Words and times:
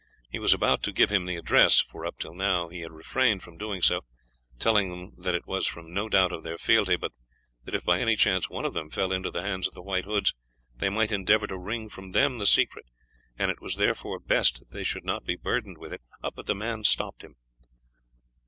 He 0.31 0.39
was 0.39 0.51
about 0.51 0.81
to 0.81 0.91
give 0.91 1.11
him 1.11 1.27
the 1.27 1.35
address 1.35 1.79
for 1.79 2.07
up 2.07 2.17
till 2.17 2.33
now 2.33 2.69
he 2.69 2.79
had 2.81 2.91
refrained 2.91 3.43
from 3.43 3.59
doing 3.59 3.83
so, 3.83 4.01
telling 4.57 4.89
them 4.89 5.13
that 5.21 5.35
it 5.35 5.45
was 5.45 5.67
from 5.67 5.93
no 5.93 6.09
doubt 6.09 6.31
of 6.31 6.41
their 6.41 6.57
fidelity, 6.57 6.95
but 6.95 7.11
that 7.65 7.75
if 7.75 7.85
by 7.85 7.99
any 8.01 8.15
chance 8.15 8.49
one 8.49 8.65
of 8.65 8.73
them 8.73 8.89
fell 8.89 9.11
into 9.11 9.29
the 9.29 9.43
hands 9.43 9.67
of 9.67 9.75
the 9.75 9.81
White 9.83 10.05
Hoods 10.05 10.33
they 10.75 10.89
might 10.89 11.11
endeavour 11.11 11.45
to 11.45 11.55
wring 11.59 11.87
from 11.87 12.13
them 12.13 12.39
the 12.39 12.47
secret, 12.47 12.87
and 13.37 13.51
it 13.51 13.61
was 13.61 13.75
therefore 13.75 14.19
best 14.19 14.57
that 14.57 14.71
they 14.71 14.83
should 14.83 15.05
not 15.05 15.23
be 15.23 15.35
burdened 15.35 15.77
with 15.77 15.91
it 15.93 16.01
but 16.33 16.47
the 16.47 16.55
man 16.55 16.83
stopped 16.83 17.21
him. 17.23 17.35